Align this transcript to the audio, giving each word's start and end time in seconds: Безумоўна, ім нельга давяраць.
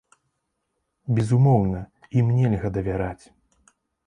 Безумоўна, 1.19 1.83
ім 2.23 2.33
нельга 2.39 2.67
давяраць. 2.79 3.21